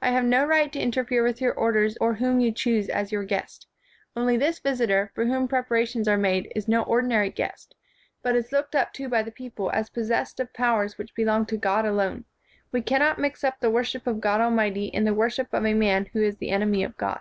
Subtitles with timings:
[0.00, 3.12] I have no right to inter fere with your orders or whom you choose as
[3.12, 3.66] your guest;
[4.16, 7.74] only this visitor, for whom preparations are made, is no ordinary guest,
[8.22, 11.44] but is looked up to by the people as pos sessed of powers which belong
[11.44, 12.24] to God alone;
[12.72, 15.74] We cannot mix up the worship of God Al mighty with the worship of a
[15.74, 17.20] man who is the enemy of God."